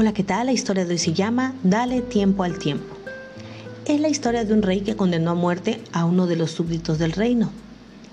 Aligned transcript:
Hola, 0.00 0.12
¿qué 0.12 0.22
tal? 0.22 0.46
La 0.46 0.52
historia 0.52 0.84
de 0.84 0.92
hoy 0.92 0.98
se 0.98 1.12
llama 1.12 1.56
Dale 1.64 2.02
tiempo 2.02 2.44
al 2.44 2.60
tiempo. 2.60 2.96
Es 3.84 4.00
la 4.00 4.08
historia 4.08 4.44
de 4.44 4.54
un 4.54 4.62
rey 4.62 4.82
que 4.82 4.94
condenó 4.94 5.32
a 5.32 5.34
muerte 5.34 5.80
a 5.90 6.04
uno 6.04 6.28
de 6.28 6.36
los 6.36 6.52
súbditos 6.52 7.00
del 7.00 7.10
reino. 7.10 7.50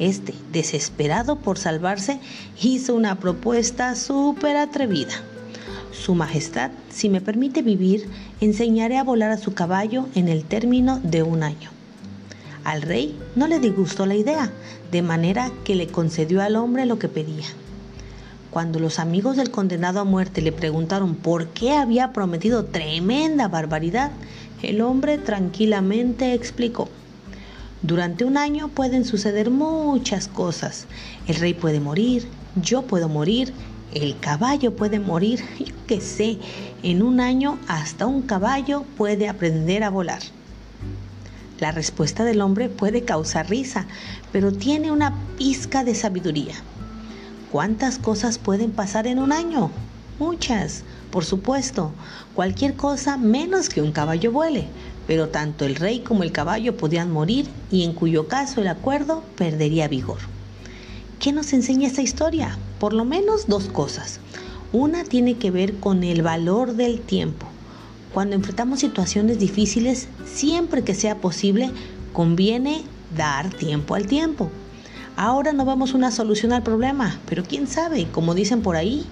Este, 0.00 0.34
desesperado 0.50 1.36
por 1.36 1.56
salvarse, 1.56 2.18
hizo 2.60 2.96
una 2.96 3.20
propuesta 3.20 3.94
súper 3.94 4.56
atrevida. 4.56 5.22
Su 5.92 6.16
Majestad, 6.16 6.72
si 6.90 7.08
me 7.08 7.20
permite 7.20 7.62
vivir, 7.62 8.08
enseñaré 8.40 8.98
a 8.98 9.04
volar 9.04 9.30
a 9.30 9.38
su 9.38 9.54
caballo 9.54 10.08
en 10.16 10.26
el 10.26 10.42
término 10.42 10.98
de 11.04 11.22
un 11.22 11.44
año. 11.44 11.70
Al 12.64 12.82
rey 12.82 13.16
no 13.36 13.46
le 13.46 13.60
disgustó 13.60 14.04
la 14.04 14.16
idea, 14.16 14.50
de 14.90 15.02
manera 15.02 15.52
que 15.62 15.76
le 15.76 15.86
concedió 15.86 16.42
al 16.42 16.56
hombre 16.56 16.86
lo 16.86 16.98
que 16.98 17.06
pedía. 17.06 17.46
Cuando 18.50 18.78
los 18.78 18.98
amigos 18.98 19.36
del 19.36 19.50
condenado 19.50 20.00
a 20.00 20.04
muerte 20.04 20.40
le 20.40 20.52
preguntaron 20.52 21.14
por 21.14 21.48
qué 21.48 21.72
había 21.72 22.12
prometido 22.12 22.64
tremenda 22.64 23.46
barbaridad, 23.48 24.10
el 24.62 24.80
hombre 24.80 25.18
tranquilamente 25.18 26.32
explicó. 26.32 26.88
Durante 27.82 28.24
un 28.24 28.38
año 28.38 28.68
pueden 28.68 29.04
suceder 29.04 29.50
muchas 29.50 30.28
cosas. 30.28 30.86
El 31.26 31.36
rey 31.36 31.54
puede 31.54 31.78
morir, 31.78 32.26
yo 32.56 32.82
puedo 32.82 33.08
morir, 33.08 33.52
el 33.92 34.18
caballo 34.18 34.74
puede 34.74 34.98
morir, 34.98 35.44
yo 35.58 35.74
qué 35.86 36.00
sé, 36.00 36.38
en 36.82 37.02
un 37.02 37.20
año 37.20 37.58
hasta 37.68 38.06
un 38.06 38.22
caballo 38.22 38.84
puede 38.96 39.28
aprender 39.28 39.84
a 39.84 39.90
volar. 39.90 40.22
La 41.60 41.70
respuesta 41.70 42.24
del 42.24 42.40
hombre 42.40 42.68
puede 42.68 43.02
causar 43.02 43.50
risa, 43.50 43.86
pero 44.32 44.52
tiene 44.52 44.90
una 44.90 45.14
pizca 45.36 45.84
de 45.84 45.94
sabiduría. 45.94 46.54
¿Cuántas 47.50 47.98
cosas 47.98 48.36
pueden 48.36 48.72
pasar 48.72 49.06
en 49.06 49.18
un 49.18 49.32
año? 49.32 49.70
Muchas, 50.18 50.82
por 51.10 51.24
supuesto. 51.24 51.92
Cualquier 52.34 52.74
cosa 52.74 53.16
menos 53.16 53.70
que 53.70 53.80
un 53.80 53.92
caballo 53.92 54.32
vuele. 54.32 54.66
Pero 55.06 55.30
tanto 55.30 55.64
el 55.64 55.76
rey 55.76 56.00
como 56.00 56.24
el 56.24 56.32
caballo 56.32 56.76
podían 56.76 57.10
morir 57.10 57.48
y 57.70 57.84
en 57.84 57.94
cuyo 57.94 58.28
caso 58.28 58.60
el 58.60 58.68
acuerdo 58.68 59.22
perdería 59.36 59.88
vigor. 59.88 60.18
¿Qué 61.20 61.32
nos 61.32 61.54
enseña 61.54 61.88
esta 61.88 62.02
historia? 62.02 62.58
Por 62.78 62.92
lo 62.92 63.06
menos 63.06 63.46
dos 63.46 63.64
cosas. 63.64 64.20
Una 64.70 65.04
tiene 65.04 65.38
que 65.38 65.50
ver 65.50 65.76
con 65.80 66.04
el 66.04 66.20
valor 66.20 66.74
del 66.74 67.00
tiempo. 67.00 67.46
Cuando 68.12 68.36
enfrentamos 68.36 68.80
situaciones 68.80 69.38
difíciles, 69.38 70.08
siempre 70.26 70.84
que 70.84 70.94
sea 70.94 71.16
posible, 71.16 71.70
conviene 72.12 72.82
dar 73.16 73.48
tiempo 73.48 73.94
al 73.94 74.06
tiempo. 74.06 74.50
Ahora 75.20 75.52
no 75.52 75.64
vemos 75.64 75.94
una 75.94 76.12
solución 76.12 76.52
al 76.52 76.62
problema, 76.62 77.18
pero 77.26 77.42
quién 77.42 77.66
sabe, 77.66 78.06
como 78.12 78.36
dicen 78.36 78.62
por 78.62 78.76
ahí, 78.76 79.04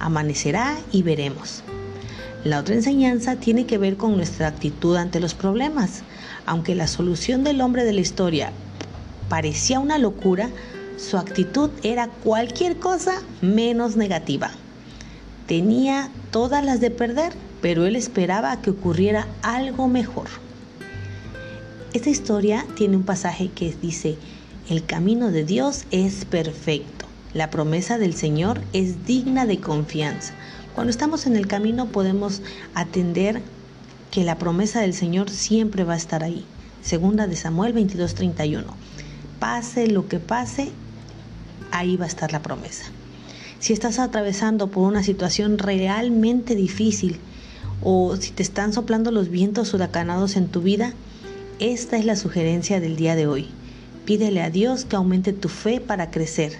amanecerá 0.00 0.76
y 0.90 1.04
veremos. 1.04 1.62
La 2.42 2.58
otra 2.58 2.74
enseñanza 2.74 3.36
tiene 3.36 3.64
que 3.64 3.78
ver 3.78 3.96
con 3.96 4.16
nuestra 4.16 4.48
actitud 4.48 4.96
ante 4.96 5.20
los 5.20 5.34
problemas. 5.34 6.02
Aunque 6.46 6.74
la 6.74 6.88
solución 6.88 7.44
del 7.44 7.60
hombre 7.60 7.84
de 7.84 7.92
la 7.92 8.00
historia 8.00 8.50
parecía 9.28 9.78
una 9.78 9.98
locura, 9.98 10.50
su 10.96 11.16
actitud 11.16 11.70
era 11.84 12.08
cualquier 12.08 12.80
cosa 12.80 13.22
menos 13.40 13.94
negativa. 13.94 14.50
Tenía 15.46 16.10
todas 16.32 16.64
las 16.64 16.80
de 16.80 16.90
perder, 16.90 17.34
pero 17.60 17.86
él 17.86 17.94
esperaba 17.94 18.60
que 18.60 18.70
ocurriera 18.70 19.28
algo 19.42 19.86
mejor. 19.86 20.26
Esta 21.92 22.10
historia 22.10 22.66
tiene 22.74 22.96
un 22.96 23.04
pasaje 23.04 23.48
que 23.54 23.76
dice, 23.80 24.18
el 24.68 24.84
camino 24.84 25.30
de 25.30 25.44
Dios 25.44 25.84
es 25.90 26.24
perfecto. 26.24 27.06
La 27.34 27.50
promesa 27.50 27.98
del 27.98 28.14
Señor 28.14 28.60
es 28.72 29.06
digna 29.06 29.46
de 29.46 29.58
confianza. 29.58 30.34
Cuando 30.74 30.90
estamos 30.90 31.26
en 31.26 31.36
el 31.36 31.46
camino 31.46 31.86
podemos 31.86 32.42
atender 32.74 33.42
que 34.10 34.24
la 34.24 34.38
promesa 34.38 34.80
del 34.80 34.94
Señor 34.94 35.30
siempre 35.30 35.84
va 35.84 35.94
a 35.94 35.96
estar 35.96 36.22
ahí. 36.22 36.44
Segunda 36.82 37.26
de 37.26 37.36
Samuel 37.36 37.74
22:31. 37.74 38.64
Pase 39.38 39.88
lo 39.88 40.06
que 40.08 40.20
pase, 40.20 40.70
ahí 41.72 41.96
va 41.96 42.04
a 42.04 42.08
estar 42.08 42.32
la 42.32 42.42
promesa. 42.42 42.84
Si 43.58 43.72
estás 43.72 43.98
atravesando 43.98 44.68
por 44.68 44.86
una 44.86 45.02
situación 45.02 45.58
realmente 45.58 46.54
difícil 46.54 47.18
o 47.82 48.16
si 48.16 48.30
te 48.30 48.42
están 48.42 48.72
soplando 48.72 49.10
los 49.10 49.28
vientos 49.28 49.74
huracanados 49.74 50.36
en 50.36 50.48
tu 50.48 50.62
vida, 50.62 50.92
esta 51.58 51.96
es 51.96 52.04
la 52.04 52.16
sugerencia 52.16 52.80
del 52.80 52.96
día 52.96 53.16
de 53.16 53.26
hoy. 53.26 53.48
Pídele 54.04 54.42
a 54.42 54.50
Dios 54.50 54.84
que 54.84 54.96
aumente 54.96 55.32
tu 55.32 55.48
fe 55.48 55.80
para 55.80 56.10
crecer 56.10 56.58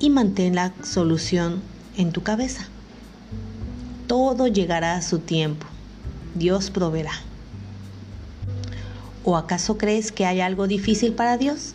y 0.00 0.10
mantén 0.10 0.56
la 0.56 0.74
solución 0.82 1.62
en 1.96 2.10
tu 2.10 2.22
cabeza. 2.22 2.66
Todo 4.08 4.48
llegará 4.48 4.96
a 4.96 5.02
su 5.02 5.20
tiempo. 5.20 5.66
Dios 6.34 6.70
proveerá. 6.70 7.12
¿O 9.24 9.36
acaso 9.36 9.78
crees 9.78 10.10
que 10.10 10.26
hay 10.26 10.40
algo 10.40 10.66
difícil 10.66 11.12
para 11.12 11.38
Dios? 11.38 11.74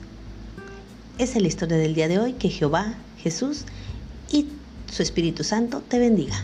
Esa 1.17 1.37
es 1.37 1.41
la 1.41 1.47
historia 1.47 1.77
del 1.77 1.95
día 1.95 2.09
de 2.09 2.19
hoy. 2.19 2.33
Que 2.33 2.49
Jehová, 2.49 2.95
Jesús 3.17 3.63
y 4.29 4.47
su 4.91 5.01
Espíritu 5.01 5.45
Santo 5.45 5.81
te 5.87 5.97
bendiga. 5.97 6.35